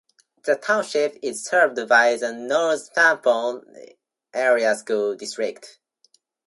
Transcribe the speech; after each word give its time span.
The 0.45 0.55
Township 0.55 1.17
is 1.21 1.45
served 1.45 1.75
by 1.87 2.15
the 2.15 2.33
Northampton 2.33 3.93
Area 4.33 4.73
School 4.75 5.13
District. 5.15 5.77